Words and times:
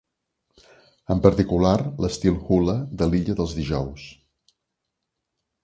En 1.15 1.21
particular, 1.25 1.73
l'estil 2.05 2.41
"hula" 2.49 2.77
de 3.03 3.11
l'illa 3.13 3.37
dels 3.43 3.55
Dijous. 3.61 4.09